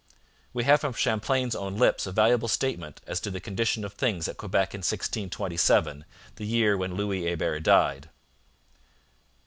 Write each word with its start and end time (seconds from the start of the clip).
We 0.51 0.63
have 0.63 0.81
from 0.81 0.93
Champlain's 0.93 1.53
own 1.55 1.77
lips 1.77 2.07
a 2.07 2.11
valuable 2.11 2.47
statement 2.47 3.01
as 3.05 3.19
to 3.19 3.29
the 3.29 3.39
condition 3.39 3.85
of 3.85 3.93
things 3.93 4.27
at 4.27 4.35
Quebec 4.35 4.73
in 4.73 4.79
1627, 4.79 6.05
the 6.37 6.43
year 6.47 6.75
when 6.75 6.95
Louis 6.95 7.25
Hebert 7.25 7.61
died. 7.61 8.09